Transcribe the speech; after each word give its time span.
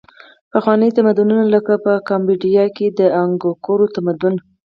پخواني 0.51 0.89
تمدنونه 0.97 1.43
لکه 1.55 1.73
په 1.85 1.93
کامبودیا 2.09 2.65
کې 2.75 2.87
د 2.99 3.01
انګکور 3.21 3.79
تمدن 3.95 4.33
و. 4.37 4.43